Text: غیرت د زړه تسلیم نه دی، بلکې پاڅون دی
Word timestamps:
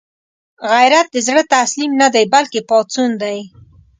غیرت 0.71 1.07
د 1.11 1.15
زړه 1.27 1.43
تسلیم 1.55 1.91
نه 2.01 2.07
دی، 2.13 2.23
بلکې 2.33 2.59
پاڅون 2.69 3.09
دی 3.21 3.39